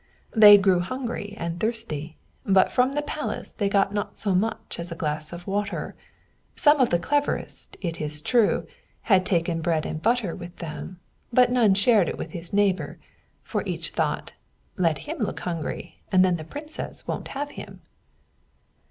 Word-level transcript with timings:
"They 0.35 0.57
grew 0.57 0.79
hungry 0.79 1.35
and 1.37 1.59
thirsty; 1.59 2.17
but 2.43 2.71
from 2.71 2.93
the 2.93 3.03
palace 3.03 3.53
they 3.53 3.69
got 3.69 3.93
not 3.93 4.17
so 4.17 4.33
much 4.33 4.79
as 4.79 4.91
a 4.91 4.95
glass 4.95 5.31
of 5.31 5.45
water. 5.45 5.93
Some 6.55 6.79
of 6.79 6.89
the 6.89 6.97
cleverest, 6.97 7.77
it 7.81 8.01
is 8.01 8.19
true, 8.19 8.65
had 9.03 9.27
taken 9.27 9.61
bread 9.61 9.85
and 9.85 10.01
butter 10.01 10.35
with 10.35 10.55
them; 10.55 10.99
but 11.31 11.51
none 11.51 11.75
shared 11.75 12.09
it 12.09 12.17
with 12.17 12.31
his 12.31 12.51
neighbor, 12.51 12.97
for 13.43 13.61
each 13.67 13.91
thought, 13.91 14.31
'Let 14.75 14.97
him 15.05 15.19
look 15.19 15.41
hungry, 15.41 15.99
and 16.11 16.25
then 16.25 16.37
the 16.37 16.45
Princess 16.45 17.05
won't 17.05 17.27
have 17.37 17.51
him.'" 17.51 17.81